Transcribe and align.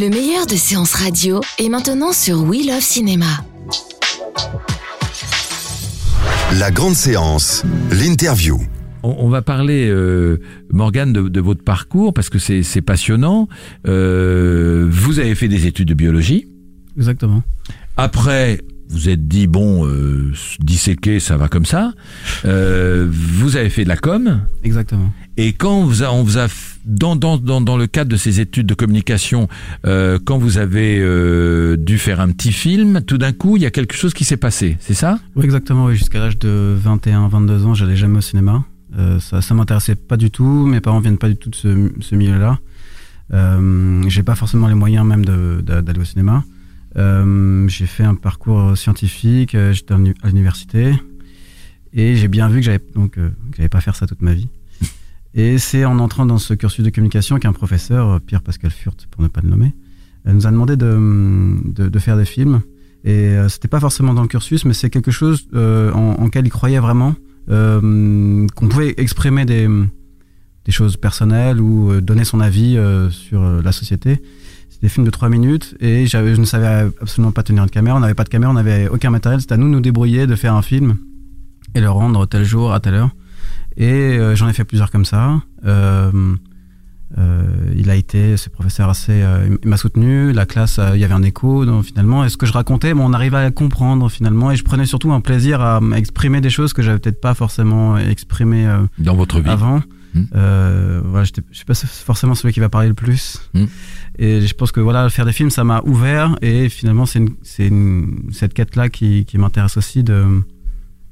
Le 0.00 0.10
meilleur 0.10 0.46
de 0.46 0.54
séances 0.54 0.94
radio 0.94 1.40
est 1.58 1.68
maintenant 1.68 2.12
sur 2.12 2.44
We 2.44 2.64
Love 2.64 2.80
Cinéma. 2.82 3.26
La 6.56 6.70
grande 6.70 6.94
séance, 6.94 7.64
l'interview. 7.90 8.60
On, 9.02 9.16
on 9.18 9.28
va 9.28 9.42
parler, 9.42 9.88
euh, 9.88 10.38
Morgane, 10.70 11.12
de, 11.12 11.22
de 11.22 11.40
votre 11.40 11.64
parcours 11.64 12.14
parce 12.14 12.30
que 12.30 12.38
c'est 12.38 12.62
c'est 12.62 12.80
passionnant. 12.80 13.48
Euh, 13.88 14.86
vous 14.88 15.18
avez 15.18 15.34
fait 15.34 15.48
des 15.48 15.66
études 15.66 15.88
de 15.88 15.94
biologie. 15.94 16.46
Exactement. 16.96 17.42
Après, 17.96 18.60
vous 18.90 19.08
êtes 19.08 19.28
dit 19.28 19.46
bon, 19.46 19.86
euh, 19.86 20.32
disséquer, 20.60 21.20
ça 21.20 21.36
va 21.36 21.48
comme 21.48 21.64
ça. 21.66 21.92
Euh, 22.44 23.06
vous 23.10 23.56
avez 23.56 23.70
fait 23.70 23.84
de 23.84 23.88
la 23.88 23.96
com. 23.96 24.40
Exactement. 24.64 25.12
Et 25.36 25.52
quand 25.52 25.78
on 25.80 25.84
vous 25.84 26.02
a, 26.02 26.10
on 26.12 26.22
vous 26.22 26.38
a 26.38 26.46
f- 26.46 26.76
dans, 26.84 27.14
dans, 27.14 27.36
dans, 27.38 27.60
dans 27.60 27.76
le 27.76 27.86
cadre 27.86 28.10
de 28.10 28.16
ces 28.16 28.40
études 28.40 28.66
de 28.66 28.74
communication, 28.74 29.48
euh, 29.86 30.18
quand 30.24 30.38
vous 30.38 30.58
avez 30.58 30.98
euh, 31.00 31.76
dû 31.76 31.98
faire 31.98 32.20
un 32.20 32.30
petit 32.30 32.52
film, 32.52 33.02
tout 33.02 33.18
d'un 33.18 33.32
coup, 33.32 33.56
il 33.56 33.62
y 33.62 33.66
a 33.66 33.70
quelque 33.70 33.94
chose 33.94 34.14
qui 34.14 34.24
s'est 34.24 34.36
passé, 34.36 34.76
c'est 34.80 34.94
ça? 34.94 35.18
Oui, 35.36 35.44
exactement. 35.44 35.84
Oui. 35.86 35.96
Jusqu'à 35.96 36.18
l'âge 36.18 36.38
de 36.38 36.74
21, 36.82 37.28
22 37.28 37.66
ans, 37.66 37.74
j'allais 37.74 37.96
jamais 37.96 38.18
au 38.18 38.22
cinéma. 38.22 38.64
Ça, 39.20 39.42
ça 39.42 39.54
m'intéressait 39.54 39.94
pas 39.94 40.16
du 40.16 40.30
tout. 40.30 40.66
Mes 40.66 40.80
parents 40.80 40.98
viennent 40.98 41.18
pas 41.18 41.28
du 41.28 41.36
tout 41.36 41.50
de 41.50 41.54
ce, 41.54 41.92
ce 42.00 42.14
milieu-là. 42.16 42.58
Euh, 43.34 44.02
j'ai 44.08 44.22
pas 44.22 44.34
forcément 44.34 44.66
les 44.66 44.74
moyens 44.74 45.06
même 45.06 45.24
d'aller 45.24 46.00
au 46.00 46.04
cinéma. 46.04 46.42
Euh, 46.96 47.68
j'ai 47.68 47.86
fait 47.86 48.04
un 48.04 48.14
parcours 48.14 48.76
scientifique. 48.76 49.54
euh, 49.54 49.72
J'étais 49.72 49.94
à 49.94 50.26
l'université 50.28 50.94
et 51.92 52.16
j'ai 52.16 52.28
bien 52.28 52.48
vu 52.48 52.60
que 52.60 52.64
j'allais 52.66 52.80
donc 52.94 53.18
euh, 53.18 53.28
que 53.50 53.56
j'allais 53.56 53.68
pas 53.68 53.80
faire 53.80 53.94
ça 53.96 54.06
toute 54.06 54.22
ma 54.22 54.34
vie. 54.34 54.48
Et 55.34 55.58
c'est 55.58 55.84
en 55.84 55.98
entrant 55.98 56.26
dans 56.26 56.38
ce 56.38 56.54
cursus 56.54 56.84
de 56.84 56.90
communication 56.90 57.38
qu'un 57.38 57.52
professeur, 57.52 58.20
Pierre 58.22 58.42
Pascal 58.42 58.70
Furt 58.70 59.06
pour 59.10 59.22
ne 59.22 59.28
pas 59.28 59.40
le 59.42 59.48
nommer, 59.48 59.72
nous 60.24 60.46
a 60.46 60.50
demandé 60.50 60.76
de, 60.76 61.56
de, 61.66 61.88
de 61.88 61.98
faire 61.98 62.16
des 62.16 62.24
films. 62.24 62.62
Et 63.04 63.36
c'était 63.48 63.68
pas 63.68 63.78
forcément 63.78 64.14
dans 64.14 64.22
le 64.22 64.28
cursus, 64.28 64.64
mais 64.64 64.74
c'est 64.74 64.90
quelque 64.90 65.10
chose 65.12 65.46
en, 65.54 66.16
en 66.18 66.28
il 66.34 66.50
croyait 66.50 66.80
vraiment, 66.80 67.14
euh, 67.50 68.46
qu'on 68.54 68.68
pouvait 68.68 68.94
exprimer 68.96 69.44
des, 69.44 69.68
des 70.64 70.72
choses 70.72 70.96
personnelles 70.96 71.60
ou 71.60 72.00
donner 72.00 72.24
son 72.24 72.40
avis 72.40 72.76
sur 73.10 73.42
la 73.62 73.72
société. 73.72 74.20
Des 74.82 74.88
films 74.88 75.06
de 75.06 75.10
3 75.10 75.28
minutes 75.28 75.74
et 75.80 76.06
je 76.06 76.18
ne 76.18 76.44
savais 76.44 76.88
absolument 77.00 77.32
pas 77.32 77.42
tenir 77.42 77.64
une 77.64 77.70
caméra. 77.70 77.96
On 77.96 78.00
n'avait 78.00 78.14
pas 78.14 78.24
de 78.24 78.28
caméra, 78.28 78.52
on 78.52 78.54
n'avait 78.54 78.88
aucun 78.88 79.10
matériel. 79.10 79.40
C'était 79.40 79.54
à 79.54 79.56
nous 79.56 79.66
de 79.66 79.72
nous 79.72 79.80
débrouiller, 79.80 80.26
de 80.26 80.36
faire 80.36 80.54
un 80.54 80.62
film 80.62 80.96
et 81.74 81.80
le 81.80 81.90
rendre 81.90 82.26
tel 82.26 82.44
jour, 82.44 82.72
à 82.72 82.80
telle 82.80 82.94
heure. 82.94 83.10
Et 83.76 84.18
euh, 84.18 84.34
j'en 84.34 84.48
ai 84.48 84.52
fait 84.52 84.64
plusieurs 84.64 84.90
comme 84.90 85.04
ça. 85.04 85.40
Euh, 85.64 86.10
euh, 87.16 87.42
il 87.76 87.90
a 87.90 87.96
été, 87.96 88.36
ce 88.36 88.50
professeur 88.50 88.88
assez, 88.90 89.24
il 89.62 89.68
m'a 89.68 89.76
soutenu. 89.76 90.32
La 90.32 90.46
classe, 90.46 90.80
il 90.94 91.00
y 91.00 91.04
avait 91.04 91.14
un 91.14 91.22
écho 91.22 91.64
donc, 91.64 91.84
finalement. 91.84 92.24
Et 92.24 92.28
ce 92.28 92.36
que 92.36 92.44
je 92.46 92.52
racontais, 92.52 92.92
bon, 92.92 93.06
on 93.08 93.12
arrivait 93.12 93.38
à 93.38 93.50
comprendre 93.50 94.08
finalement. 94.10 94.50
Et 94.50 94.56
je 94.56 94.64
prenais 94.64 94.86
surtout 94.86 95.12
un 95.12 95.20
plaisir 95.20 95.60
à 95.60 95.78
à 95.78 95.96
exprimer 95.96 96.40
des 96.40 96.50
choses 96.50 96.72
que 96.72 96.82
j'avais 96.82 96.98
peut-être 96.98 97.20
pas 97.20 97.34
forcément 97.34 97.96
exprimées 97.96 98.68
dans 98.98 99.14
votre 99.14 99.40
vie 99.40 99.50
avant. 99.50 99.80
Mm. 100.18 100.26
Euh, 100.34 101.00
voilà, 101.04 101.24
je 101.24 101.32
suis 101.52 101.64
pas 101.64 101.74
forcément 101.74 102.34
celui 102.34 102.52
qui 102.52 102.60
va 102.60 102.68
parler 102.68 102.88
le 102.88 102.94
plus. 102.94 103.40
Mm. 103.54 103.64
Et 104.18 104.46
je 104.46 104.54
pense 104.54 104.72
que 104.72 104.80
voilà, 104.80 105.08
faire 105.10 105.26
des 105.26 105.32
films, 105.32 105.50
ça 105.50 105.64
m'a 105.64 105.82
ouvert. 105.84 106.36
Et 106.42 106.68
finalement, 106.68 107.06
c'est 107.06 107.22
cette 108.32 108.54
quête-là 108.54 108.88
qui, 108.88 109.24
qui 109.24 109.38
m'intéresse 109.38 109.76
aussi 109.76 110.02
de 110.02 110.42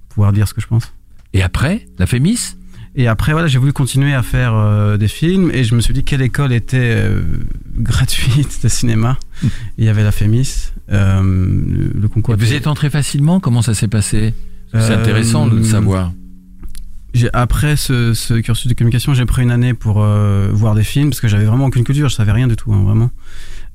pouvoir 0.09 0.33
dire 0.33 0.49
ce 0.49 0.55
que 0.55 0.61
je 0.61 0.67
pense. 0.67 0.93
Et 1.33 1.43
après, 1.43 1.87
la 1.99 2.07
Fémis? 2.07 2.57
Et 2.99 3.09
après, 3.09 3.33
voilà, 3.33 3.47
j'ai 3.47 3.59
voulu 3.59 3.75
continuer 3.75 4.15
à 4.15 4.23
faire 4.23 4.55
euh, 4.55 4.97
des 4.97 5.09
films 5.09 5.51
et 5.53 5.65
je 5.65 5.75
me 5.75 5.83
suis 5.83 5.93
dit 5.93 6.03
quelle 6.03 6.23
école 6.23 6.55
était 6.55 6.95
euh, 6.97 7.21
gratuite 7.77 8.63
de 8.63 8.69
cinéma. 8.69 9.19
Mm. 9.43 9.47
Il 9.77 9.85
y 9.85 9.89
avait 9.91 10.03
la 10.03 10.13
Fémis, 10.13 10.71
euh, 10.91 11.23
le, 11.23 12.01
le 12.01 12.09
concours. 12.09 12.35
Et 12.35 12.37
Vous 12.39 12.53
y 12.53 12.57
êtes 12.57 12.67
entré 12.67 12.89
facilement? 12.89 13.39
Comment 13.39 13.61
ça 13.61 13.75
s'est 13.75 13.89
passé? 13.89 14.33
C'est 14.73 14.95
intéressant 14.95 15.47
de 15.47 15.57
le 15.57 15.65
savoir. 15.65 16.13
Après 17.33 17.77
ce, 17.77 18.15
ce 18.15 18.35
cursus 18.35 18.67
de 18.69 18.75
communication, 18.75 19.15
j'ai 19.15 19.27
pris 19.27 19.43
une 19.43 19.51
année 19.51 19.75
pour 19.75 20.03
euh, 20.03 20.49
voir 20.53 20.75
des 20.75 20.85
films 20.85 21.11
parce 21.11 21.21
que 21.21 21.29
j'avais 21.29 21.45
vraiment 21.45 21.67
aucune 21.67 21.85
culture, 21.85 22.09
je 22.09 22.15
savais 22.15 22.33
rien 22.33 22.47
du 22.49 22.57
tout, 22.57 22.73
hein, 22.73 22.83
vraiment. 22.85 23.11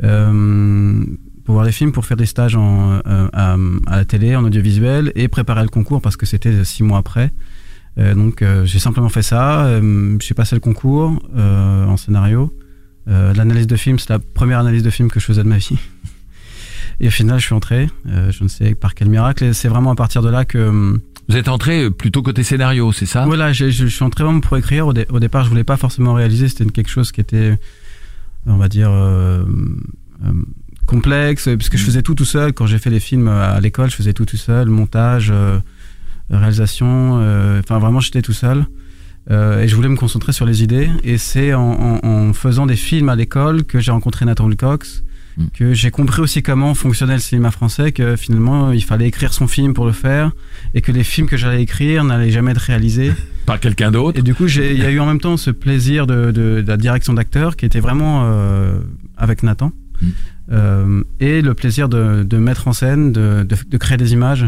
Euh, 0.03 1.03
pour 1.46 1.53
voir 1.56 1.66
des 1.66 1.72
films, 1.72 1.91
pour 1.91 2.06
faire 2.06 2.18
des 2.18 2.25
stages 2.25 2.56
en, 2.56 3.01
euh, 3.07 3.28
à, 3.34 3.56
à 3.88 3.97
la 3.97 4.06
télé, 4.06 4.35
en 4.35 4.44
audiovisuel 4.44 5.12
et 5.16 5.28
préparer 5.28 5.63
le 5.63 5.69
concours 5.69 6.01
parce 6.01 6.18
que 6.18 6.25
c'était 6.25 6.63
six 6.63 6.84
mois 6.84 7.00
après. 7.00 7.31
Euh, 7.97 8.13
donc 8.16 8.41
euh, 8.41 8.66
j'ai 8.66 8.80
simplement 8.80 9.09
fait 9.09 9.22
ça. 9.22 9.66
euh, 9.66 10.18
j'ai 10.22 10.34
passé 10.34 10.56
le 10.56 10.62
concours 10.62 11.19
en 11.35 11.97
scénario. 11.97 12.56
L'analyse 13.07 13.68
de 13.68 13.75
film, 13.75 14.00
c'est 14.00 14.09
la 14.09 14.19
première 14.19 14.59
analyse 14.59 14.84
de 14.84 14.90
film 14.90 15.09
que 15.09 15.19
je 15.19 15.25
faisais 15.25 15.44
de 15.44 15.47
ma 15.50 15.57
vie. 15.57 15.78
Et 17.01 17.07
au 17.07 17.12
final, 17.12 17.40
je 17.40 17.46
suis 17.46 17.56
entré. 17.56 17.90
je 18.06 18.44
ne 18.44 18.47
sais 18.47 18.75
par 18.75 18.94
quel 18.94 19.09
miracle. 19.09 19.44
Et 19.44 19.53
c'est 19.53 19.68
vraiment 19.68 19.91
à 19.91 19.96
partir 19.96 20.22
de 20.22 20.30
là 20.30 20.46
que 20.46 20.59
hum, 20.69 21.01
Vous 21.31 21.38
êtes 21.38 21.47
entré 21.47 21.90
plutôt 21.90 22.22
côté 22.22 22.44
scénario, 22.44 22.92
c'est 22.92 23.06
ça? 23.06 23.24
Voilà, 23.25 23.53
je, 23.53 23.69
je 23.69 23.86
suis 23.86 24.03
entré 24.03 24.25
vraiment 24.25 24.42
pour 24.42 24.58
écrire. 24.58 24.86
Au, 24.88 24.92
dé- 24.92 25.06
au 25.09 25.19
départ, 25.22 25.46
je 25.46 25.50
voulais 25.50 25.64
pas 25.64 25.78
forcément 25.78 26.14
réaliser. 26.14 26.50
C'était 26.50 26.66
quelque 26.66 26.90
chose 26.90 27.14
qui 27.14 27.22
était, 27.22 27.58
on 28.47 28.58
va 28.58 28.68
dire, 28.68 28.90
euh, 28.92 29.46
euh, 30.25 30.31
complexe, 30.88 31.47
puisque 31.58 31.78
je 31.78 31.86
faisais 31.86 32.02
tout 32.02 32.16
tout 32.16 32.25
seul. 32.25 32.52
Quand 32.52 32.66
j'ai 32.66 32.80
fait 32.80 32.90
les 32.90 33.00
films 33.00 33.30
à 33.30 33.62
l'école, 33.62 33.90
je 33.90 33.96
faisais 33.96 34.12
tout 34.12 34.25
tout 34.25 34.36
seul, 34.36 34.68
montage, 34.68 35.30
euh, 35.34 35.58
réalisation. 36.30 37.19
euh, 37.22 37.62
Enfin, 37.63 37.80
vraiment, 37.80 38.02
j'étais 38.02 38.22
tout 38.22 38.34
seul. 38.34 38.66
Euh, 39.30 39.62
et 39.62 39.69
je 39.69 39.75
voulais 39.78 39.88
me 39.88 39.96
concentrer 39.96 40.34
sur 40.34 40.46
les 40.46 40.63
idées. 40.63 40.90
Et 41.06 41.18
c'est 41.18 41.53
en, 41.53 41.62
en- 42.03 42.06
en 42.06 42.34
faisant 42.34 42.66
des 42.66 42.75
films 42.75 43.08
à 43.08 43.16
l'école 43.16 43.63
que 43.63 43.80
j'ai 43.80 43.92
rencontré 43.92 44.25
Nathan 44.25 44.48
Wilcox, 44.48 45.06
Mm. 45.41 45.47
que 45.53 45.74
j'ai 45.74 45.91
compris 45.91 46.22
aussi 46.22 46.41
comment 46.44 46.74
fonctionnait 46.74 47.13
le 47.16 47.19
cinéma 47.19 47.52
français, 47.52 47.91
que 47.91 48.16
finalement 48.16 48.72
il 48.72 48.84
fallait 48.84 49.07
écrire 49.07 49.34
son 49.34 49.47
film 49.47 49.74
pour 49.74 49.85
le 49.85 49.91
faire, 49.91 50.31
et 50.74 50.81
que 50.81 50.91
les 50.91 51.03
films 51.03 51.28
que 51.28 51.38
j'allais 51.38 51.62
écrire 51.62 52.03
n'allaient 52.03 52.31
jamais 52.31 52.52
être 52.52 52.57
réalisés. 52.62 53.12
Par 53.46 53.59
quelqu'un 53.59 53.91
d'autre 53.91 54.19
Et 54.19 54.22
du 54.22 54.35
coup, 54.35 54.47
il 54.47 54.78
y 54.78 54.84
a 54.85 54.91
eu 54.91 55.00
en 55.00 55.06
même 55.06 55.19
temps 55.19 55.35
ce 55.38 55.50
plaisir 55.51 56.06
de, 56.07 56.31
de- 56.31 56.62
de 56.62 56.68
la 56.68 56.78
direction 56.78 57.13
d'acteur 57.13 57.56
qui 57.56 57.66
était 57.66 57.80
vraiment 57.80 58.24
euh, 58.25 58.80
avec 59.18 59.44
Nathan, 59.44 59.72
Mm. 60.01 60.07
Euh, 60.51 61.03
et 61.19 61.41
le 61.44 61.53
plaisir 61.53 61.88
de, 61.88 62.24
de 62.24 62.38
mettre 62.38 62.68
en 62.68 62.74
scène, 62.74 63.12
de, 63.13 63.46
créer 63.78 63.97
des 63.97 64.13
images. 64.13 64.44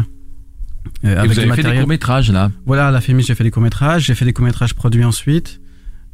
euh, 1.04 1.12
Et 1.14 1.16
avec 1.16 1.30
vous 1.30 1.38
avez 1.38 1.50
fait 1.54 1.62
des 1.62 1.78
courts-métrages 1.78 2.30
là 2.32 2.50
Voilà, 2.66 2.88
à 2.88 2.90
la 2.90 3.00
Fémis, 3.00 3.22
j'ai 3.22 3.34
fait 3.36 3.44
des 3.44 3.52
courts-métrages, 3.52 4.04
j'ai 4.06 4.14
fait 4.16 4.24
des 4.24 4.32
courts-métrages 4.32 4.74
produits 4.74 5.04
ensuite, 5.04 5.60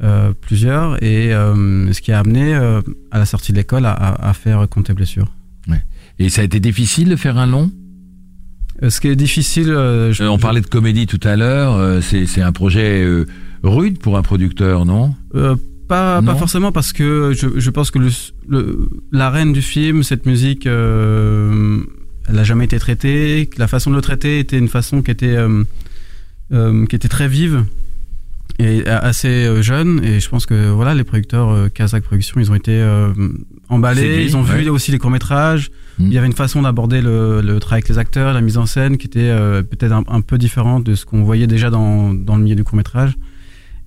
euh, 0.03 0.33
plusieurs, 0.41 1.03
et 1.03 1.35
euh, 1.35 1.93
ce 1.93 2.01
qui 2.01 2.13
a 2.13 2.19
amené 2.21 2.55
euh, 2.55 2.81
à 3.11 3.19
la 3.19 3.27
sortie 3.27 3.53
de 3.53 3.59
l'école 3.59 3.85
à, 3.87 3.93
à- 3.93 4.31
à 4.31 4.33
faire 4.35 4.67
Compte 4.69 4.91
et 4.91 4.95
blessure. 4.95 5.27
Et 6.19 6.29
ça 6.29 6.43
a 6.43 6.45
été 6.45 6.61
difficile 6.61 7.09
de 7.09 7.17
faire 7.17 7.39
un 7.39 7.47
long? 7.47 7.71
Ce 8.87 9.01
qui 9.01 9.09
est 9.09 9.17
difficile, 9.17 9.67
je- 9.69 10.25
On 10.25 10.37
je- 10.37 10.41
parlait 10.43 10.61
de 10.61 10.67
comédie 10.67 11.07
tout 11.07 11.21
à 11.23 11.35
l'heure, 11.37 12.03
c'est 12.03 12.27
c'est 12.27 12.43
un 12.43 12.53
projet 12.53 13.07
rude 13.63 13.99
pour 13.99 14.17
un 14.19 14.23
producteur, 14.23 14.85
non? 14.85 15.15
Pas, 15.89 16.23
pas 16.23 16.35
forcément 16.37 16.73
parce 16.73 16.93
que 16.93 17.33
je, 17.35 17.59
je 17.59 17.71
pense 17.71 17.91
que 17.91 17.99
le, 17.99 18.11
le- 18.49 18.89
la 19.13 19.29
reine 19.31 19.53
du 19.53 19.61
film, 19.63 20.03
cette 20.03 20.25
musique, 20.27 20.67
elle 20.67 21.85
n'a 22.29 22.45
jamais 22.45 22.65
été 22.67 22.79
traitée. 22.79 23.49
que 23.51 23.59
La 23.59 23.67
façon 23.67 23.91
de 23.91 23.97
le 23.97 24.03
traiter 24.03 24.39
était 24.41 24.59
une 24.59 24.69
façon 24.69 25.03
qui 25.03 25.11
était, 25.11 25.37
qui 26.51 26.97
était 26.97 27.09
très 27.09 27.29
vive 27.29 27.65
a- 28.87 28.99
assez 28.99 29.29
euh, 29.29 29.63
jeune. 29.63 30.01
Et 30.05 30.21
je 30.21 30.29
pense 30.29 30.47
que 30.47 30.71
voilà, 30.71 30.95
les 30.95 31.05
producteurs 31.05 31.51
euh, 31.51 31.69
Kazakh 31.69 32.03
Productions, 32.05 32.41
ils 32.41 32.51
ont 32.51 32.55
été 32.55 32.73
euh, 32.73 33.13
emballés. 33.69 34.25
Ils 34.25 34.37
ont 34.37 34.43
vu 34.43 34.63
ouais. 34.65 34.69
aussi 34.69 34.91
les 34.93 34.99
courts 34.99 35.11
métrages. 35.11 35.71
Mm. 35.99 36.07
Il 36.07 36.13
y 36.13 36.19
avait 36.19 36.27
une 36.27 36.33
façon 36.33 36.63
d'aborder 36.63 37.01
le, 37.03 37.41
le 37.41 37.59
travail 37.61 37.79
avec 37.79 37.89
les 37.89 37.99
acteurs, 37.99 38.33
la 38.33 38.41
mise 38.41 38.57
en 38.59 38.67
scène, 38.67 38.97
qui 38.99 39.07
était 39.07 39.31
peut-être 39.63 39.93
un, 39.93 40.05
un 40.09 40.21
peu 40.21 40.39
différente 40.39 40.85
de 40.85 40.95
ce 40.95 41.05
qu'on 41.07 41.23
voyait 41.23 41.47
déjà 41.47 41.71
dans, 41.71 42.13
dans 42.15 42.37
le 42.37 42.43
milieu 42.43 42.57
du 42.57 42.65
court 42.65 42.77
métrage. 42.77 43.17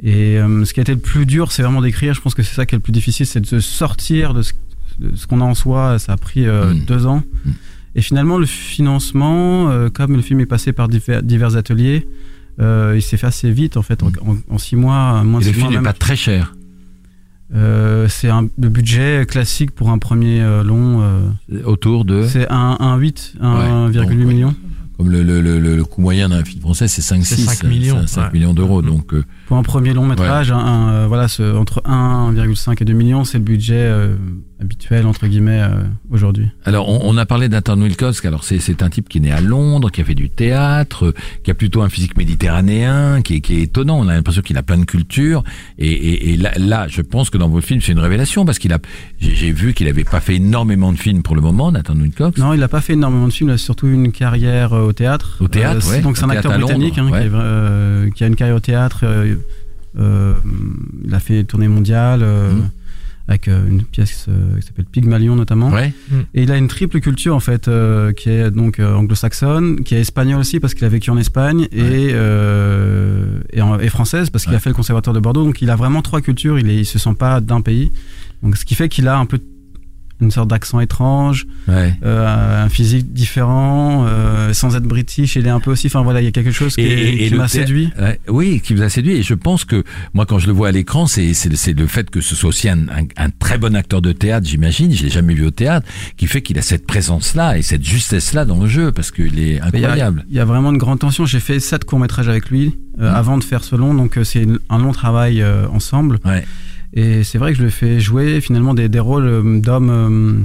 Et 0.06 0.38
euh, 0.38 0.66
ce 0.66 0.73
qui 0.73 0.79
a 0.79 0.83
été 0.83 0.94
le 0.94 1.00
plus 1.00 1.25
dur, 1.25 1.51
c'est 1.51 1.63
vraiment 1.63 1.81
d'écrire. 1.81 2.13
Je 2.13 2.22
pense 2.22 2.33
que 2.35 2.44
c'est 2.44 2.56
ça 2.56 2.66
qui 2.66 2.75
est 2.75 2.78
le 2.78 2.81
plus 2.81 2.91
difficile, 2.91 3.25
c'est 3.25 3.39
de 3.39 3.45
se 3.45 3.59
sortir 3.62 4.33
de 4.33 4.42
ce, 4.42 4.51
qu'on 5.27 5.39
a 5.42 5.45
en 5.45 5.53
soi. 5.56 5.97
Ça 6.00 6.13
a 6.13 6.18
pris 6.18 6.45
euh, 6.45 6.74
Mm. 6.74 6.80
deux 6.86 7.06
ans. 7.06 7.24
Mm. 7.45 7.51
Et 7.95 8.01
finalement, 8.01 8.38
le 8.39 8.45
financement, 8.47 9.69
euh, 9.69 9.89
comme 9.89 10.15
le 10.15 10.21
film 10.21 10.39
est 10.39 10.45
passé 10.47 10.74
par 10.74 10.88
divers, 10.89 11.21
divers 11.24 11.56
ateliers, 11.56 12.07
il 12.59 13.01
s'est 13.01 13.17
fait 13.17 13.27
assez 13.27 13.51
vite 13.51 13.77
en 13.77 13.81
fait, 13.81 14.03
en, 14.03 14.07
en- 14.07 14.38
en 14.50 14.57
six 14.57 14.75
mois, 14.75 15.23
moins 15.23 15.39
de 15.39 15.45
le 15.45 15.51
six 15.53 15.59
mois 15.59 15.69
film 15.69 15.81
n'est 15.81 15.85
pas 15.85 15.94
très 15.94 16.15
cher. 16.15 16.53
Euh, 17.55 18.07
c'est 18.09 18.29
un, 18.29 18.47
le 18.57 18.69
budget 18.69 19.25
classique 19.27 19.71
pour 19.71 19.89
un 19.91 20.00
premier 20.00 20.41
euh, 20.41 20.63
long. 20.63 21.01
euh, 21.01 21.63
Autour 21.65 22.03
de. 22.05 22.25
c'est 22.27 22.50
un, 22.50 22.77
un 22.79 22.97
8, 22.97 23.35
Ouais, 23.39 23.45
1,8 23.47 23.91
donc, 23.94 24.07
ouais. 24.09 24.15
million. 24.15 24.55
Comme 24.97 25.09
le, 25.09 25.21
le, 25.23 25.41
le, 25.41 25.59
le- 25.59 25.75
le 25.75 25.83
coût 25.85 26.01
moyen 26.01 26.29
d'un 26.29 26.44
film 26.44 26.61
français, 26.61 26.88
c'est 26.88 27.01
5-6. 27.01 27.23
C'est 27.23 27.35
5 27.41 27.63
millions, 27.65 28.07
5 28.07 28.21
ouais. 28.25 28.29
millions 28.33 28.53
d'euros. 28.53 28.81
Mhm. 28.81 28.88
Donc, 28.89 29.13
euh, 29.13 29.23
Pour 29.47 29.57
un 29.57 29.63
premier 29.63 29.94
long 29.94 30.06
métrage, 30.07 30.51
un- 30.51 30.57
un, 30.57 30.89
euh, 30.94 31.06
voilà, 31.07 31.27
ce- 31.27 31.56
entre 31.56 31.81
1,5 31.85 32.81
et 32.81 32.85
2 32.85 32.94
millions, 32.94 33.23
c'est 33.23 33.38
le 33.39 33.44
budget 33.44 33.75
euh, 33.77 34.15
habituel 34.63 35.06
entre 35.06 35.27
guillemets 35.27 35.62
euh, 35.62 35.83
aujourd'hui. 36.10 36.48
Alors, 36.65 36.89
on, 36.89 37.01
on 37.13 37.18
a 37.18 37.25
parlé 37.25 37.50
d'Anton 37.50 37.80
Wilkowsk. 37.81 38.25
Alors, 38.25 38.44
c'est, 38.44 38.81
un 38.81 38.89
type 38.89 39.10
qui 39.10 39.18
est 39.19 39.21
né 39.21 39.31
à 39.31 39.42
Londres, 39.42 39.92
qui 39.92 40.01
a 40.01 40.04
fait 40.06 40.15
du 40.15 40.30
théâtre, 40.30 41.07
euh, 41.07 41.13
qui 41.44 41.51
a 41.51 41.54
plutôt 41.54 41.81
un 41.81 41.89
physique 41.89 42.18
méditerranéen, 42.18 43.21
qui 43.21 43.36
est, 43.36 43.42
qui 43.42 43.56
est 43.56 43.62
étonnant. 43.63 44.00
On 44.00 44.07
a 44.07 44.13
l'impression 44.13 44.42
qu'il 44.42 44.57
a 44.57 44.63
plein 44.63 44.77
de 44.77 44.86
culture. 44.86 45.44
Et, 45.77 45.92
et, 45.92 46.33
et 46.33 46.38
là, 46.38 46.51
là, 46.57 46.88
je 46.88 47.01
pense 47.01 47.30
que 47.30 47.38
dans 47.38 47.50
vos 47.50 47.62
films, 47.62 47.81
c'est 47.81 47.92
une 47.92 48.00
révélation 48.00 48.45
parce 48.45 48.60
qu'il 48.60 48.74
a. 48.74 48.80
J'ai, 49.19 49.51
vu 49.51 49.74
qu'il 49.74 49.88
avait 49.88 50.04
pas 50.04 50.19
fait 50.19 50.36
énormément 50.36 50.92
de 50.92 50.98
films 50.98 51.21
pour 51.24 51.36
le 51.36 51.42
moment, 51.42 51.71
Nathan 51.71 51.95
Wilcox. 51.95 52.38
Non, 52.39 52.54
il 52.54 52.59
n'a 52.59 52.68
pas 52.68 52.81
fait 52.81 52.94
énormément 52.94 53.27
de 53.27 53.33
films, 53.33 53.50
il 53.50 53.54
a 53.54 53.57
surtout 53.57 53.88
une 53.88 54.12
carrière 54.12 54.74
euh, 54.74 54.88
au 54.88 54.94
théâtre. 54.94 55.38
Au 55.42 55.48
théâtre, 55.48 55.81
c'est- 55.83 55.98
ouais, 55.98 56.01
Donc 56.01 56.18
c'est 56.18 56.24
un 56.25 56.30
acteur 56.30 56.51
Londres, 56.54 56.66
britannique 56.68 56.98
hein, 56.98 57.09
ouais. 57.09 57.21
qui, 57.21 57.27
est, 57.27 57.31
euh, 57.33 58.09
qui 58.12 58.24
a 58.24 58.27
une 58.27 58.36
carrière 58.36 58.56
au 58.56 58.59
théâtre. 58.62 59.01
euh, 59.04 59.36
euh, 60.00 60.33
il 61.06 61.13
a 61.13 61.19
fait 61.19 61.44
tournée 61.44 61.68
mondiale 61.68 62.21
euh, 62.24 62.51
Mhm. 62.54 62.69
Avec 63.27 63.47
euh, 63.47 63.67
une 63.69 63.83
pièce 63.83 64.25
euh, 64.27 64.59
qui 64.59 64.67
s'appelle 64.67 64.85
Pygmalion 64.85 65.35
notamment. 65.35 65.69
Ouais. 65.69 65.93
Et 66.33 66.43
il 66.43 66.51
a 66.51 66.57
une 66.57 66.67
triple 66.67 66.99
culture 66.99 67.35
en 67.35 67.39
fait, 67.39 67.67
euh, 67.67 68.11
qui 68.11 68.29
est 68.29 68.51
donc 68.51 68.79
anglo-saxonne, 68.79 69.83
qui 69.83 69.95
est 69.95 70.01
espagnole 70.01 70.39
aussi 70.39 70.59
parce 70.59 70.73
qu'il 70.73 70.83
a 70.85 70.89
vécu 70.89 71.09
en 71.09 71.17
Espagne 71.17 71.67
et, 71.71 72.09
euh, 72.11 73.39
et, 73.51 73.61
en- 73.61 73.79
et 73.79 73.89
française 73.89 74.29
parce 74.29 74.43
qu'il 74.43 74.51
Ouais. 74.51 74.57
a 74.57 74.59
fait 74.59 74.69
le 74.69 74.75
conservatoire 74.75 75.13
de 75.13 75.19
Bordeaux. 75.19 75.43
Donc 75.45 75.61
il 75.61 75.69
a 75.69 75.75
vraiment 75.75 76.01
trois 76.01 76.21
cultures. 76.21 76.59
Il, 76.59 76.69
est, 76.69 76.75
il 76.77 76.85
se 76.85 76.99
sent 76.99 77.15
pas 77.17 77.39
d'un 77.41 77.61
pays. 77.61 77.91
Donc 78.41 78.57
ce 78.57 78.65
qui 78.65 78.75
fait 78.75 78.89
qu'il 78.89 79.07
a 79.07 79.17
un 79.17 79.25
peu 79.25 79.39
une 80.23 80.31
sorte 80.31 80.49
d'accent 80.49 80.79
étrange, 80.79 81.45
Ouais. 81.67 81.93
euh, 82.03 82.63
un 82.65 82.69
physique 82.69 83.13
différent, 83.13 84.05
euh, 84.07 84.53
sans 84.53 84.75
être 84.75 84.83
british. 84.83 85.35
Il 85.35 85.45
est 85.47 85.49
un 85.51 85.59
peu 85.59 85.71
aussi. 85.71 85.87
Enfin 85.87 86.01
voilà, 86.01 86.21
il 86.21 86.25
y 86.25 86.27
a 86.27 86.31
quelque 86.31 86.51
chose 86.51 86.75
qui, 86.75 87.31
m'a 87.35 87.47
séduit. 87.47 87.91
Oui, 88.27 88.61
qui 88.63 88.73
vous 88.73 88.81
a 88.81 88.89
séduit. 88.89 89.13
Et 89.17 89.23
je 89.23 89.33
pense 89.33 89.65
que 89.65 89.83
moi, 90.13 90.25
quand 90.25 90.39
je 90.39 90.47
le 90.47 90.53
vois 90.53 90.69
à 90.69 90.71
l'écran, 90.71 91.05
c'est 91.07 91.33
le 91.77 91.87
fait 91.87 92.09
que 92.09 92.21
ce 92.21 92.35
soit 92.35 92.49
aussi 92.49 92.69
un, 92.69 92.79
un, 92.89 93.05
un 93.17 93.29
très 93.29 93.57
bon 93.57 93.75
acteur 93.75 94.01
de 94.01 94.11
théâtre, 94.11 94.47
j'imagine. 94.47 94.91
Je 94.93 95.03
l'ai 95.03 95.09
jamais 95.09 95.33
vu 95.33 95.45
au 95.45 95.51
théâtre, 95.51 95.87
qui 96.17 96.27
fait 96.27 96.41
qu'il 96.41 96.57
a 96.57 96.61
cette 96.61 96.85
présence-là 96.87 97.57
et 97.57 97.61
cette 97.61 97.83
justesse-là 97.83 98.45
dans 98.45 98.59
le 98.61 98.67
jeu, 98.67 98.91
parce 98.91 99.11
qu'il 99.11 99.39
est 99.39 99.59
Il 99.73 99.79
y, 99.79 99.85
incroyable. 99.85 100.25
il 100.29 100.35
y 100.35 100.39
a 100.39 100.45
vraiment 100.45 100.71
une 100.71 100.77
grande 100.77 100.99
tension. 100.99 101.25
J'ai 101.25 101.39
fait 101.39 101.59
sept 101.59 101.83
courts 101.85 101.99
métrages 101.99 102.29
avec 102.29 102.49
lui 102.49 102.77
euh, 102.99 103.09
Mhm. 103.09 103.15
avant 103.15 103.37
de 103.37 103.43
faire 103.43 103.63
ce 103.63 103.75
long, 103.75 103.93
donc 103.93 104.19
c'est 104.23 104.45
un 104.69 104.77
long 104.77 104.91
travail 104.91 105.43
ensemble. 105.73 106.19
Ouais. 106.25 106.45
Et 106.94 107.24
c'est 107.24 107.38
vrai 107.38 107.51
que 107.51 107.57
je 107.57 107.63
lui 107.63 107.69
ai 107.69 107.72
fait 107.72 108.00
jouer 108.00 108.40
finalement 108.40 108.74
des, 108.74 108.88
des 108.88 109.00
rôles 109.00 109.25
euh, 109.25 109.60
d'hommes, 109.60 109.90
euh, 109.90 110.44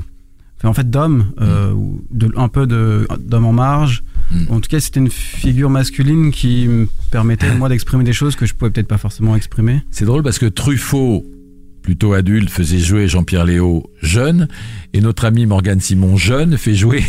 enfin 0.59 0.69
en 0.69 0.75
fait 0.75 0.89
d'hommes, 0.89 1.27
euh, 1.41 1.73
ou 1.73 2.03
de, 2.11 2.33
un 2.37 2.49
peu 2.49 2.67
d'hommes 2.67 3.45
en 3.45 3.53
marge. 3.53 4.03
Mhm. 4.31 4.47
En 4.51 4.61
tout 4.61 4.69
cas, 4.69 4.81
c'était 4.81 5.01
une 5.01 5.11
figure 5.11 5.69
masculine 5.69 6.31
qui 6.31 6.67
me 6.67 6.89
permettait 7.11 7.55
moi 7.55 7.69
d'exprimer 7.69 8.05
des 8.05 8.13
choses 8.13 8.35
que 8.35 8.47
je 8.47 8.55
pouvais 8.55 8.71
peut-être 8.71 8.89
pas 8.89 8.99
forcément 8.99 9.37
exprimer. 9.37 9.83
C'est 9.91 10.07
drôle 10.07 10.23
parce 10.23 10.39
que 10.39 10.47
Truffaut, 10.47 11.25
plutôt 11.83 12.15
adulte, 12.15 12.51
faisait 12.51 12.79
jouer 12.79 13.09
Jean-Pierre 13.09 13.45
Léo 13.45 13.91
jeune, 14.03 14.49
et 14.95 15.01
notre 15.03 15.27
ami 15.27 15.45
Morgane 15.45 15.81
Simon 15.81 16.17
jeune 16.17 16.57
fait 16.57 16.75
jouer 16.75 17.05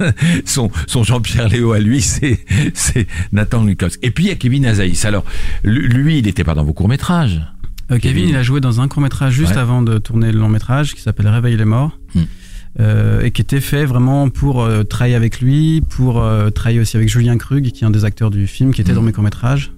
son, 0.46 0.70
son 0.86 1.02
Jean-Pierre 1.02 1.48
Léo 1.48 1.72
à 1.72 1.80
lui, 1.80 2.00
c'est 2.00 3.06
Nathan 3.32 3.62
Lucas. 3.62 3.90
Et 4.02 4.10
puis 4.10 4.24
il 4.24 4.28
y 4.28 4.30
a 4.30 4.36
Kevin 4.36 4.64
Azaïs. 4.64 5.04
Alors 5.04 5.24
lui, 5.64 6.18
il 6.18 6.24
n'était 6.24 6.44
pas 6.44 6.54
dans 6.54 6.64
vos 6.64 6.72
courts 6.72 6.88
métrages. 6.88 7.42
Euh, 7.90 7.98
Kevin, 7.98 8.28
il 8.28 8.36
a 8.36 8.42
joué 8.42 8.60
dans 8.60 8.80
un 8.80 8.88
court 8.88 9.02
métrage 9.02 9.32
juste 9.34 9.52
Ouais. 9.52 9.58
avant 9.58 9.82
de 9.82 9.98
tourner 9.98 10.30
le 10.32 10.38
long 10.38 10.48
métrage 10.48 10.94
qui 10.94 11.00
s'appelle 11.00 11.28
Réveille 11.28 11.56
les 11.56 11.64
morts. 11.64 11.98
Hmm. 12.14 12.20
Euh, 12.78 13.22
et 13.22 13.32
qui 13.32 13.42
était 13.42 13.60
fait 13.60 13.84
vraiment 13.84 14.28
pour 14.28 14.62
euh, 14.62 14.84
travailler 14.84 15.16
avec 15.16 15.40
lui, 15.40 15.82
pour 15.88 16.22
euh, 16.22 16.50
travailler 16.50 16.78
aussi 16.78 16.96
avec 16.96 17.08
Julien 17.08 17.36
Krug, 17.36 17.68
qui 17.72 17.82
est 17.82 17.86
un 17.86 17.90
des 17.90 18.04
acteurs 18.04 18.30
du 18.30 18.46
film, 18.46 18.72
qui 18.72 18.80
était 18.80 18.92
Hmm. 18.92 18.96
dans 18.96 19.02
mes 19.02 19.12
courts-métrages. 19.12 19.72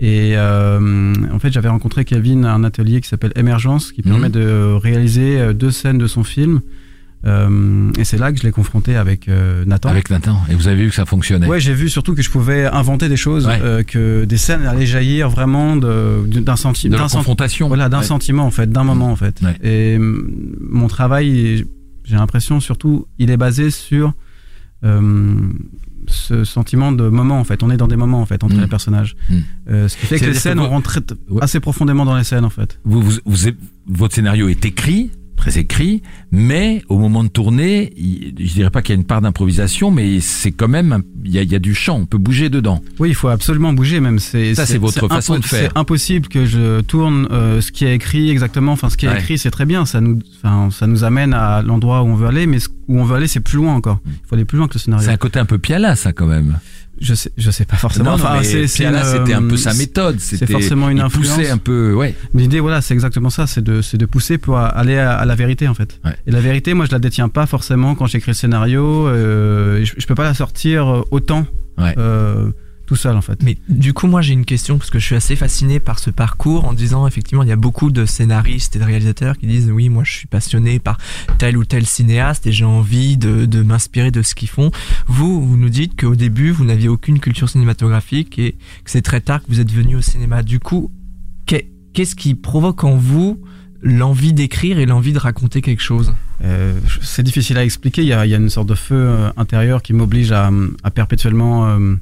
Et 0.00 0.32
euh, 0.36 1.14
en 1.32 1.38
fait, 1.38 1.52
j'avais 1.52 1.68
rencontré 1.68 2.04
Kevin 2.04 2.44
à 2.44 2.54
un 2.54 2.64
atelier 2.64 3.00
qui 3.00 3.08
s'appelle 3.08 3.32
Émergence, 3.36 3.92
qui 3.92 4.02
Mhm. 4.04 4.10
permet 4.10 4.28
de 4.30 4.72
réaliser 4.74 5.54
deux 5.54 5.70
scènes 5.70 5.98
de 5.98 6.06
son 6.08 6.24
film. 6.24 6.60
Euh, 7.26 7.90
et 7.98 8.04
c'est 8.04 8.16
là 8.16 8.30
que 8.32 8.38
je 8.38 8.44
l'ai 8.44 8.52
confronté 8.52 8.94
avec 8.96 9.28
euh, 9.28 9.64
Nathan. 9.66 9.88
Avec 9.88 10.08
Nathan. 10.08 10.40
Et 10.50 10.54
vous 10.54 10.68
avez 10.68 10.84
vu 10.84 10.88
que 10.90 10.94
ça 10.94 11.04
fonctionnait. 11.04 11.46
Ouais, 11.48 11.58
j'ai 11.60 11.74
vu 11.74 11.88
surtout 11.88 12.14
que 12.14 12.22
je 12.22 12.30
pouvais 12.30 12.66
inventer 12.66 13.08
des 13.08 13.16
choses, 13.16 13.46
Ouais. 13.46 13.58
euh, 13.62 13.82
que 13.82 14.24
des 14.24 14.36
scènes 14.36 14.64
allaient 14.66 14.86
jaillir 14.86 15.28
vraiment 15.28 15.74
d'un 15.76 16.56
sentiment, 16.56 16.96
d'un 16.96 17.08
confrontation. 17.08 17.66
voilà, 17.68 17.88
d'un 17.88 17.98
Ouais. 17.98 18.04
sentiment 18.04 18.44
en 18.44 18.50
fait, 18.52 18.70
d'un 18.70 18.84
moment 18.84 19.10
en 19.10 19.16
fait. 19.16 19.40
Ouais. 19.42 19.56
Et 19.68 19.96
hum, 19.96 20.30
mon 20.60 20.86
travail, 20.86 21.64
j'ai 22.04 22.14
l'impression 22.16 22.60
surtout, 22.60 23.06
il 23.18 23.30
est 23.30 23.36
basé 23.36 23.70
sur 23.70 24.12
ce 26.06 26.44
sentiment 26.44 26.92
de 26.92 27.08
moment 27.08 27.38
en 27.38 27.44
fait. 27.44 27.62
On 27.62 27.70
est 27.70 27.76
dans 27.76 27.88
des 27.88 27.96
moments 27.96 28.20
en 28.22 28.26
fait 28.26 28.42
entre 28.44 28.56
Mm. 28.56 28.60
les 28.60 28.66
personnages. 28.66 29.16
Mm. 29.28 29.34
Euh, 29.70 29.88
ce 29.88 29.96
qui 29.96 30.06
fait 30.06 30.18
que 30.18 30.24
les 30.24 30.32
C'est-à-dire 30.32 30.34
que 30.34 30.40
scènes, 30.40 30.58
vous- 30.58 30.64
on 30.64 30.68
rentre 30.68 30.98
Ouais. 31.30 31.42
assez 31.42 31.60
profondément 31.60 32.04
dans 32.06 32.16
les 32.16 32.24
scènes 32.24 32.44
en 32.44 32.50
fait. 32.50 32.78
Vous, 32.84 33.02
vous, 33.02 33.18
vous- 33.26 33.50
votre 33.88 34.14
scénario 34.14 34.48
est 34.48 34.64
écrit, 34.64 35.10
très 35.38 35.58
écrit, 35.58 36.02
mais 36.30 36.82
au 36.88 36.98
moment 36.98 37.24
de 37.24 37.28
tourner, 37.28 37.92
je 37.96 38.52
dirais 38.52 38.70
pas 38.70 38.82
qu'il 38.82 38.94
y 38.94 38.98
a 38.98 39.00
une 39.00 39.06
part 39.06 39.20
d'improvisation, 39.22 39.90
mais 39.90 40.20
c'est 40.20 40.52
quand 40.52 40.68
même, 40.68 41.02
il 41.24 41.30
y 41.32 41.38
a, 41.38 41.42
il 41.42 41.50
y 41.50 41.54
a 41.54 41.58
du 41.58 41.74
chant, 41.74 42.00
on 42.00 42.06
peut 42.06 42.18
bouger 42.18 42.50
dedans. 42.50 42.82
Oui, 42.98 43.08
il 43.10 43.14
faut 43.14 43.28
absolument 43.28 43.72
bouger 43.72 44.00
même. 44.00 44.18
C'est 44.18 44.54
Ça, 44.54 44.66
c'est 44.66 44.78
votre 44.78 45.08
façon 45.08 45.38
de 45.38 45.44
faire. 45.44 45.70
C'est 45.72 45.78
impossible 45.78 46.28
que 46.28 46.44
je 46.44 46.80
tourne 46.82 47.28
euh, 47.30 47.60
ce 47.60 47.72
qui 47.72 47.84
est 47.86 47.94
écrit 47.94 48.30
exactement. 48.30 48.72
Enfin, 48.72 48.90
ce 48.90 48.96
qui 48.96 49.06
est 49.06 49.08
Ouais. 49.08 49.18
écrit, 49.18 49.38
c'est 49.38 49.50
très 49.50 49.64
bien. 49.64 49.86
Ça 49.86 50.00
nous, 50.00 50.18
ça 50.70 50.86
nous 50.86 51.04
amène 51.04 51.32
à 51.32 51.62
l'endroit 51.62 52.02
où 52.02 52.06
on 52.08 52.14
veut 52.14 52.26
aller, 52.28 52.46
mais 52.46 52.58
ce- 52.58 52.68
où 52.88 52.98
on 53.00 53.04
veut 53.04 53.16
aller, 53.16 53.28
c'est 53.28 53.40
plus 53.40 53.56
loin 53.56 53.74
encore. 53.74 54.00
Il 54.06 54.12
faut 54.28 54.34
aller 54.34 54.44
plus 54.44 54.58
loin 54.58 54.68
que 54.68 54.74
le 54.74 54.80
scénario. 54.80 55.04
C'est 55.06 55.12
un 55.12 55.16
côté 55.16 55.38
un 55.38 55.44
peu 55.46 55.58
piala, 55.58 55.94
ça, 55.96 56.12
quand 56.12 56.26
même. 56.26 56.58
Je 57.00 57.14
sais, 57.14 57.30
je 57.36 57.50
sais 57.50 57.64
pas 57.64 57.76
forcément. 57.76 58.12
Non, 58.12 58.18
non, 58.18 58.24
Enfin, 58.24 58.42
c'est- 58.42 58.66
c'est 58.66 58.84
c'était 58.84 59.32
un 59.34 59.42
peu 59.42 59.54
euh, 59.54 59.56
sa 59.56 59.74
méthode. 59.74 60.18
C'était 60.20 60.46
forcément 60.46 60.88
une 60.90 61.00
influence. 61.00 61.38
un 61.50 61.58
peu, 61.58 61.94
ouais. 61.94 62.14
L'idée, 62.34 62.60
voilà, 62.60 62.80
c'est 62.80 62.94
exactement 62.94 63.30
ça. 63.30 63.46
C'est 63.46 63.62
de, 63.62 63.82
c'est 63.82 63.98
de 63.98 64.06
pousser 64.06 64.38
pour 64.38 64.58
aller 64.58 64.98
à, 64.98 65.12
à 65.16 65.24
la 65.24 65.34
vérité, 65.34 65.68
en 65.68 65.74
fait. 65.74 66.00
Ouais. 66.04 66.16
Et 66.26 66.30
la 66.30 66.40
vérité, 66.40 66.74
moi, 66.74 66.86
je 66.86 66.92
la 66.92 66.98
détiens 66.98 67.28
pas 67.28 67.46
forcément 67.46 67.94
quand 67.94 68.06
j'écris 68.06 68.30
le 68.32 68.36
scénario. 68.36 69.06
euh, 69.08 69.84
je, 69.84 69.92
je 69.96 70.06
peux 70.06 70.14
pas 70.14 70.24
la 70.24 70.34
sortir 70.34 71.04
autant 71.10 71.46
Ouais. 71.78 71.94
euh, 71.98 72.50
tout 72.88 72.96
seul, 72.96 73.16
en 73.16 73.20
fait. 73.22 73.42
Mais 73.42 73.58
du 73.68 73.92
coup, 73.92 74.06
moi 74.06 74.22
j'ai 74.22 74.32
une 74.32 74.46
question 74.46 74.78
parce 74.78 74.88
que 74.90 74.98
je 74.98 75.04
suis 75.04 75.14
assez 75.14 75.36
fasciné 75.36 75.78
par 75.78 75.98
ce 75.98 76.08
parcours 76.10 76.64
en 76.64 76.72
disant 76.72 77.06
effectivement 77.06 77.42
il 77.42 77.48
y 77.50 77.52
a 77.52 77.56
beaucoup 77.56 77.90
de 77.90 78.06
scénaristes 78.06 78.74
et 78.76 78.78
de 78.78 78.84
réalisateurs 78.84 79.36
qui 79.36 79.46
disent 79.46 79.70
oui 79.70 79.90
moi 79.90 80.04
je 80.04 80.12
suis 80.12 80.26
passionné 80.26 80.78
par 80.78 80.96
tel 81.36 81.58
ou 81.58 81.64
tel 81.66 81.84
cinéaste 81.84 82.46
et 82.46 82.52
j'ai 82.52 82.64
envie 82.64 83.18
de, 83.18 83.44
de 83.44 83.62
m'inspirer 83.62 84.10
de 84.10 84.22
ce 84.22 84.34
qu'ils 84.34 84.48
font. 84.48 84.70
Vous, 85.06 85.46
vous 85.46 85.56
nous 85.58 85.68
dites 85.68 86.00
qu'au 86.00 86.16
début 86.16 86.50
vous 86.50 86.64
n'aviez 86.64 86.88
aucune 86.88 87.20
culture 87.20 87.48
cinématographique 87.50 88.38
et 88.38 88.52
que 88.84 88.90
c'est 88.90 89.02
très 89.02 89.20
tard 89.20 89.42
que 89.42 89.48
vous 89.48 89.60
êtes 89.60 89.70
venu 89.70 89.94
au 89.96 90.00
cinéma. 90.02 90.42
Du 90.42 90.58
coup, 90.58 90.90
qu'est- 91.46 91.68
qu'est-ce 91.92 92.16
qui 92.16 92.34
provoque 92.34 92.84
en 92.84 92.96
vous 92.96 93.38
l'envie 93.82 94.32
d'écrire 94.32 94.78
et 94.78 94.86
l'envie 94.86 95.12
de 95.12 95.18
raconter 95.18 95.60
quelque 95.60 95.82
chose? 95.82 96.14
Euh, 96.44 96.78
c'est 97.02 97.22
difficile 97.22 97.58
à 97.58 97.64
expliquer. 97.64 98.02
Il 98.02 98.08
y 98.08 98.12
a, 98.12 98.24
il 98.24 98.30
y 98.30 98.34
a 98.34 98.38
une 98.38 98.48
sorte 98.50 98.68
de 98.68 98.74
feu 98.74 98.94
euh, 98.96 99.30
intérieur 99.36 99.82
qui 99.82 99.92
m'oblige 99.92 100.32
à, 100.32 100.50
à 100.84 100.90
perpétuellement 100.90 101.66
euh, 101.68 101.94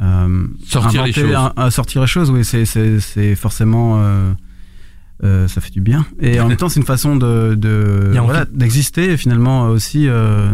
euh, 0.00 0.46
Sortir 0.66 1.04
les 1.04 1.12
choses. 1.12 1.36
Sortir 1.70 2.00
les 2.02 2.06
choses. 2.06 2.30
Oui, 2.30 2.44
c'est, 2.44 3.34
forcément. 3.34 3.96
euh, 4.00 4.32
euh, 5.22 5.46
ça 5.48 5.60
fait 5.60 5.70
du 5.70 5.82
bien. 5.82 6.06
Et 6.20 6.40
en 6.40 6.48
même 6.48 6.56
temps, 6.56 6.70
c'est 6.70 6.80
une 6.80 6.86
façon 6.86 7.14
de, 7.16 7.54
de 7.54 8.10
voilà, 8.24 8.46
d'exister. 8.46 9.12
et 9.12 9.16
Finalement, 9.18 9.64
aussi, 9.64 10.08
euh, 10.08 10.50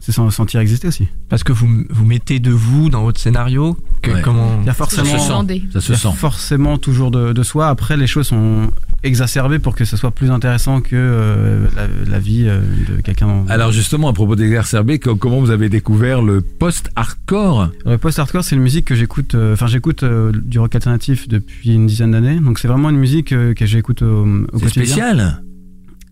c'est 0.00 0.10
s'en 0.10 0.28
sentir 0.30 0.58
exister 0.58 0.88
aussi. 0.88 1.06
Parce 1.28 1.44
que 1.44 1.52
vous, 1.52 1.84
vous 1.88 2.04
mettez 2.04 2.40
de 2.40 2.50
vous 2.50 2.88
dans 2.90 3.04
votre 3.04 3.20
scénario 3.20 3.76
que, 4.02 4.10
Ouais. 4.10 4.20
comment 4.22 4.58
Il 4.62 4.66
y 4.66 4.70
a 4.70 4.72
Ça 4.72 4.78
forcément, 4.78 5.04
se 5.12 5.18
sent. 5.18 5.28
Demandé. 5.28 5.62
Ça 5.72 5.80
se 5.80 5.86
il 5.86 5.90
y 5.92 5.94
a 5.94 5.98
sent. 5.98 6.16
forcément 6.16 6.78
toujours 6.78 7.12
de, 7.12 7.32
de 7.32 7.42
soi. 7.44 7.68
Après, 7.68 7.96
les 7.96 8.08
choses 8.08 8.26
sont 8.26 8.72
exacerbées 9.02 9.58
pour 9.58 9.74
que 9.74 9.84
ce 9.84 9.96
soit 9.96 10.10
plus 10.10 10.30
intéressant 10.30 10.80
que 10.80 10.90
euh, 10.94 11.66
la, 11.76 11.86
la 12.10 12.18
vie 12.18 12.44
euh, 12.46 12.60
de 12.96 13.00
quelqu'un. 13.02 13.44
Alors 13.48 13.72
justement, 13.72 14.08
à 14.08 14.12
propos 14.12 14.36
d'exacerber, 14.36 14.98
co- 14.98 15.16
comment 15.16 15.40
vous 15.40 15.50
avez 15.50 15.68
découvert 15.68 16.22
le 16.22 16.40
post-hardcore? 16.40 17.70
Le 17.84 17.98
post-hardcore, 17.98 18.44
c'est 18.44 18.56
une 18.56 18.62
musique 18.62 18.84
que 18.86 18.94
j'écoute. 18.94 19.34
euh, 19.34 19.54
Enfin, 19.54 19.66
j'écoute 19.66 20.04
du 20.04 20.58
rock 20.58 20.74
alternatif 20.74 21.28
depuis 21.28 21.74
une 21.74 21.86
dizaine 21.86 22.12
d'années. 22.12 22.38
Donc, 22.40 22.58
c'est 22.58 22.68
vraiment 22.68 22.90
une 22.90 22.96
musique 22.98 23.28
que 23.30 23.66
j'écoute 23.66 24.02
au, 24.02 24.24
au 24.26 24.46
C'est 24.58 24.64
quotidien. 24.64 24.84
spécial? 24.84 25.42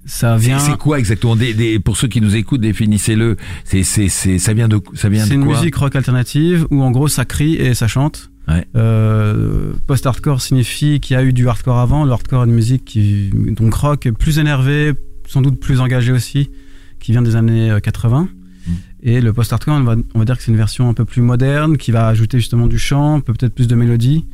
Ça 0.07 0.37
C'est 0.39 0.47
vient. 0.47 0.59
c'est 0.59 0.77
quoi 0.79 0.99
exactement? 0.99 1.37
Des, 1.37 1.53
des- 1.55 1.79
Pour 1.79 1.97
ceux 1.97 2.09
qui 2.09 2.21
nous 2.21 2.35
écoutent, 2.35 2.63
définissez-le. 2.63 3.37
C'est 3.65 3.83
c'est 3.83 4.09
c'est 4.09 4.39
ça 4.39 4.55
vient 4.55 4.67
de 4.67 4.81
ça 4.95 5.09
vient 5.09 5.23
C'est 5.25 5.31
de 5.31 5.35
une 5.35 5.45
quoi? 5.45 5.57
musique 5.59 5.77
rock 5.77 5.95
alternative 5.95 6.67
où 6.71 6.83
en 6.83 6.91
gros 6.91 7.07
ça 7.07 7.25
crie 7.27 7.55
et 7.57 7.75
ça 7.75 7.87
chante. 7.87 8.31
Ouais. 8.51 8.65
Euh, 8.77 9.73
Post-hardcore 9.87 10.41
signifie 10.41 10.99
qu'il 11.01 11.15
y 11.15 11.17
a 11.19 11.23
eu 11.23 11.33
du 11.33 11.49
hardcore 11.49 11.79
avant. 11.79 12.05
Le 12.05 12.11
hardcore 12.13 12.43
est 12.43 12.47
une 12.47 12.53
musique 12.55 12.85
qui 12.85 13.31
donc 13.33 13.73
rock 13.75 14.09
plus 14.19 14.39
énervé, 14.39 14.93
sans 15.29 15.41
doute 15.41 15.61
plus 15.61 15.81
engagé 15.81 16.13
aussi, 16.13 16.51
qui 16.99 17.13
vient 17.13 17.23
des 17.23 17.37
années 17.37 17.71
euh, 17.71 17.81
80. 17.81 18.29
Mm. 18.67 18.73
Et 19.03 19.21
le 19.21 19.33
post-hardcore, 19.33 19.75
on 19.75 19.83
va, 19.85 19.97
on 20.15 20.19
va 20.19 20.25
dire 20.25 20.37
que 20.37 20.43
c'est 20.43 20.51
une 20.51 20.57
version 20.57 20.89
un 20.89 20.95
peu 20.95 21.05
plus 21.05 21.23
moderne, 21.23 21.77
qui 21.79 21.91
va 21.93 22.09
ajouter 22.09 22.39
justement 22.39 22.67
du 22.67 22.79
chant, 22.79 23.21
peut-être 23.21 23.55
plus 23.55 23.69
de 23.69 23.75
mélodie, 23.75 24.27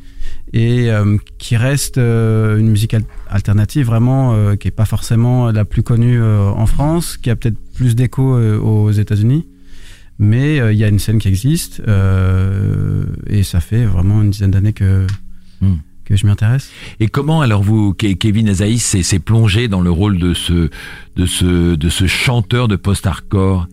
et 0.51 0.89
euh, 0.91 1.17
qui 1.37 1.55
reste 1.55 1.97
euh, 1.97 2.57
une 2.57 2.69
musique 2.69 2.93
al- 2.93 3.03
alternative 3.29 3.85
vraiment, 3.85 4.33
euh, 4.33 4.55
qui 4.55 4.67
est 4.67 4.71
pas 4.71 4.85
forcément 4.85 5.51
la 5.51 5.63
plus 5.63 5.83
connue 5.83 6.19
euh, 6.19 6.49
en 6.49 6.65
France, 6.65 7.17
qui 7.17 7.29
a 7.29 7.35
peut-être 7.35 7.57
plus 7.75 7.95
d'écho 7.95 8.35
euh, 8.35 8.57
aux 8.57 8.91
États-Unis. 8.91 9.47
Mais 10.19 10.59
euh, 10.59 10.73
il 10.73 10.79
y 10.79 10.83
a 10.83 10.87
une 10.87 10.99
scène 10.99 11.19
qui 11.19 11.27
existe, 11.27 11.81
euh, 11.87 13.03
et 13.27 13.43
ça 13.43 13.59
fait 13.59 13.85
vraiment 13.85 14.21
une 14.21 14.31
dizaine 14.31 14.51
d'années 14.51 14.73
que, 14.73 15.05
Mm. 15.61 15.73
que 16.05 16.15
je 16.15 16.25
m'y 16.25 16.31
intéresse. 16.31 16.69
Et 16.99 17.07
comment 17.07 17.41
alors 17.41 17.61
vous, 17.63 17.93
Ke- 17.93 18.15
Kevin 18.17 18.49
Azaïs, 18.49 18.83
s'est 19.01 19.19
plongé 19.19 19.67
dans 19.67 19.81
le 19.81 19.91
rôle 19.91 20.17
de 20.19 20.33
ce, 20.33 20.69
de 21.15 21.25
ce, 21.25 21.75
de 21.75 21.89
ce 21.89 22.07
chanteur 22.07 22.67
de 22.67 22.75
post-hardcore? 22.75 23.67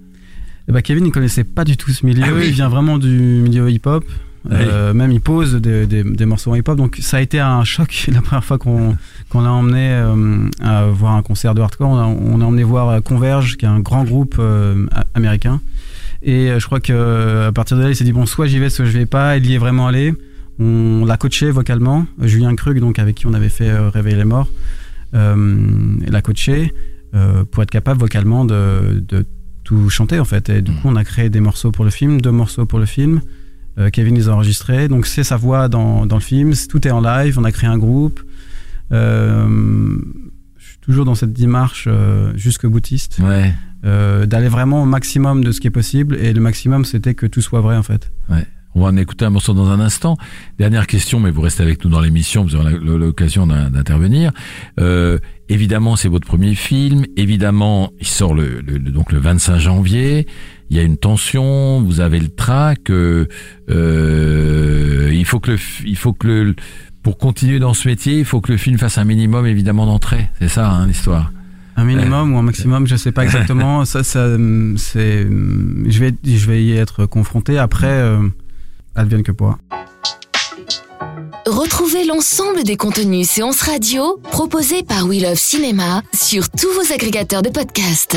Eh 0.69 0.73
ben, 0.73 0.81
Kevin, 0.83 1.07
il 1.07 1.13
connaissait 1.13 1.45
pas 1.45 1.65
du 1.65 1.77
tout 1.77 1.91
ce 1.93 2.05
milieu. 2.07 2.23
Ah 2.27 2.31
oui. 2.35 2.45
Il 2.47 2.53
vient 2.53 2.69
vraiment 2.69 2.99
du 2.99 3.09
milieu 3.09 3.71
hip-hop. 3.71 4.05
Euh, 4.53 4.93
même 4.93 5.11
il 5.11 5.23
pose 5.23 5.55
des, 5.55 5.87
des- 5.87 6.05
des 6.05 6.27
morceaux 6.27 6.55
hip-hop. 6.55 6.77
Donc 6.77 6.99
ça 7.01 7.17
a 7.17 7.21
été 7.23 7.41
un 7.41 7.65
choc 7.65 8.07
la 8.13 8.21
première 8.21 8.45
fois 8.45 8.59
qu'on 8.59 8.95
qu'on 9.31 9.41
l'a 9.41 9.51
emmené 9.53 9.89
euh, 9.91 10.49
à 10.61 10.85
voir 10.87 11.15
un 11.15 11.23
concert 11.23 11.55
de 11.55 11.63
hardcore. 11.63 11.89
On 11.89 11.99
a, 11.99 12.05
on 12.05 12.41
a 12.43 12.45
emmené 12.45 12.63
voir 12.63 13.03
Converge, 13.03 13.57
qui 13.57 13.65
est 13.65 13.69
un 13.69 13.81
grand 13.81 14.05
groupe 14.05 14.37
euh, 14.39 14.87
américain. 15.15 15.61
Et 16.27 16.51
euh, 16.51 16.59
je 16.59 16.67
crois 16.67 16.81
que 16.81 16.93
euh, 16.93 17.49
à 17.49 17.53
partir 17.53 17.77
de 17.77 17.83
là, 17.83 17.91
il 17.91 17.97
s'est 17.97 18.05
dit 18.05 18.13
bon, 18.13 18.27
soit 18.27 18.47
j'y 18.47 18.59
vais, 18.59 18.71
soit 18.71 18.85
je 18.87 18.91
vais 18.99 19.07
pas. 19.07 19.37
Il 19.37 19.47
y 19.47 19.55
est 19.55 19.59
vraiment 19.59 19.87
allé. 19.87 20.15
On 20.59 21.05
l'a 21.05 21.17
coaché 21.17 21.51
vocalement. 21.51 22.07
Julien 22.21 22.55
Krug, 22.57 22.79
donc 22.81 22.99
avec 22.99 23.17
qui 23.17 23.27
on 23.27 23.35
avait 23.35 23.49
fait 23.49 23.69
euh, 23.71 23.91
Réveiller 23.91 24.17
les 24.17 24.25
morts, 24.25 24.49
euh, 25.15 25.97
l'a 26.09 26.23
coaché 26.23 26.73
euh, 27.15 27.45
pour 27.45 27.63
être 27.63 27.71
capable 27.71 28.01
vocalement 28.01 28.45
de, 28.45 29.03
de 29.07 29.27
tout 29.65 29.91
chanter 29.91 30.19
en 30.19 30.25
fait. 30.25 30.49
Et 30.49 30.63
du 30.63 30.71
Mm. 30.71 30.75
coup, 30.77 30.89
on 30.89 30.97
a 30.97 31.05
créé 31.05 31.29
des 31.29 31.41
morceaux 31.41 31.73
pour 31.73 31.85
le 31.85 31.91
film, 31.91 32.21
deux 32.21 32.31
morceaux 32.33 32.67
pour 32.67 32.79
le 32.79 32.87
film. 32.87 33.21
Euh, 33.79 33.91
Kevin 33.91 34.15
les 34.15 34.29
a 34.29 34.33
enregistrés, 34.33 34.87
donc 34.89 35.07
c'est 35.07 35.25
sa 35.25 35.37
voix 35.37 35.69
dans, 35.69 36.07
dans 36.07 36.17
le 36.17 36.23
film. 36.23 36.53
Tout 36.71 36.87
est 36.87 36.93
en 36.93 37.01
live. 37.01 37.39
On 37.39 37.45
a 37.45 37.51
créé 37.53 37.69
un 37.69 37.79
groupe. 37.79 38.21
Euh, 38.93 39.97
je 40.59 40.65
suis 40.69 40.79
toujours 40.79 41.05
dans 41.05 41.15
cette 41.15 41.33
démarche 41.33 41.87
euh, 41.89 42.33
jusque 42.37 42.67
boutiste, 42.67 43.19
Ouais. 43.21 43.53
Euh, 43.85 44.27
d'aller 44.27 44.49
vraiment 44.49 44.83
au 44.83 44.87
maximum 44.87 45.45
de 45.45 45.53
ce 45.53 45.61
qui 45.61 45.67
est 45.67 45.71
possible. 45.71 46.17
Et 46.17 46.33
le 46.33 46.41
maximum, 46.41 46.85
c'était 46.85 47.15
que 47.15 47.27
tout 47.27 47.41
soit 47.43 47.61
vrai 47.61 47.77
en 47.77 47.83
fait. 47.83 48.11
On 48.77 48.81
va 48.83 48.89
en 48.89 48.97
écouter 48.97 49.25
un 49.25 49.31
morceau 49.31 49.55
dans 49.55 49.71
un 49.71 49.79
instant. 49.79 50.17
Dernière 50.59 50.89
question, 50.89 51.21
mais 51.21 51.31
vous 51.31 51.43
restez 51.43 51.63
avec 51.63 51.85
nous 51.85 51.91
dans 51.93 52.01
l'émission, 52.01 52.43
vous 52.43 52.57
aurez 52.57 52.77
l'occasion 52.77 53.47
d'in- 53.47 53.71
d'intervenir. 53.71 54.33
Euh, 54.81 55.19
évidemment, 55.49 55.95
c'est 55.95 56.09
votre 56.09 56.27
premier 56.27 56.57
film. 56.57 57.05
Évidemment, 57.17 57.93
il 58.01 58.07
sort 58.09 58.35
le, 58.35 58.61
le- 58.67 58.81
donc 58.81 59.13
le 59.13 59.21
25 59.21 59.59
janvier. 59.59 60.27
Il 60.71 60.77
y 60.77 60.81
a 60.81 60.83
une 60.83 60.97
tension, 60.97 61.83
vous 61.83 62.01
avez 62.01 62.19
le 62.19 62.29
trac. 62.31 62.91
euh, 62.91 63.27
euh, 64.09 65.11
il 65.13 65.25
faut 65.25 65.41
que 65.41 65.53
le, 65.53 65.59
il 65.85 65.97
faut 65.97 66.13
que 66.13 66.27
le, 66.27 66.55
pour 67.03 67.19
continuer 67.19 67.59
dans 67.59 67.75
ce 67.75 67.87
métier, 67.89 68.19
il 68.19 68.25
faut 68.25 68.41
que 68.41 68.51
le 68.51 68.59
film 68.59 68.79
fasse 68.79 68.99
un 68.99 69.05
minimum 69.05 69.47
évidemment 69.47 69.87
d'entrée. 69.87 70.29
C'est 70.41 70.49
ça 70.49 70.69
hein, 70.71 70.87
l'histoire. 70.87 71.31
Un 71.77 71.85
minimum 71.85 72.35
ou 72.35 72.39
un 72.39 72.43
maximum, 72.43 72.87
je 72.87 72.97
sais 72.97 73.13
pas 73.13 73.25
exactement. 73.25 73.85
ça, 73.85 74.05
ça, 74.05 74.27
c'est, 74.77 75.23
je 75.23 76.01
vais, 76.01 76.15
je 76.25 76.47
vais 76.47 76.63
y 76.63 76.77
être 76.77 77.07
confronté. 77.07 77.59
Après, 77.59 77.87
euh, 77.87 78.29
advienne 78.95 79.23
que 79.23 79.33
pourra. 79.33 79.59
Retrouvez 81.47 82.05
l'ensemble 82.05 82.65
des 82.65 82.77
contenus 82.77 83.29
séances 83.29 83.61
radio 83.61 84.19
proposés 84.31 84.83
par 84.83 85.07
We 85.07 85.23
Love 85.23 85.35
Cinéma 85.35 86.03
sur 86.15 86.49
tous 86.49 86.73
vos 86.73 86.93
agrégateurs 86.93 87.43
de 87.43 87.51
podcasts. 87.51 88.17